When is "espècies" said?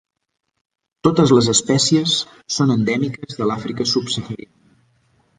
1.51-2.15